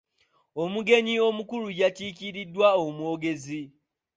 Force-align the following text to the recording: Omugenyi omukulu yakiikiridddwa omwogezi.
Omugenyi 0.63 1.15
omukulu 1.27 1.67
yakiikiridddwa 1.81 2.69
omwogezi. 2.85 3.61